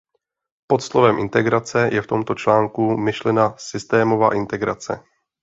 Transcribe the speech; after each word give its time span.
Pod 0.71 0.83
slovem 0.83 1.19
integrace 1.19 1.85
je 1.93 2.01
v 2.01 2.07
tomto 2.09 2.33
článku 2.35 2.97
myšlena 2.97 3.53
systémová 3.57 4.33
integrace. 4.35 4.99